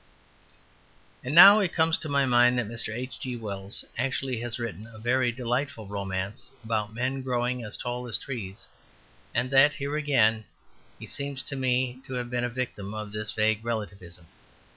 [1.23, 2.91] And now it comes to my mind that Mr.
[2.91, 3.19] H.
[3.19, 3.35] G.
[3.35, 8.67] Wells actually has written a very delightful romance about men growing as tall as trees;
[9.35, 10.45] and that here, again,
[10.97, 14.25] he seems to me to have been a victim of this vague relativism.